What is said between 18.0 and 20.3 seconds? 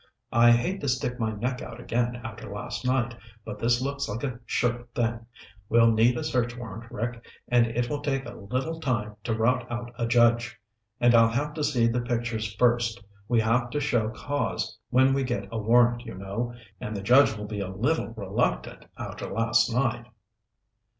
reluctant after last night."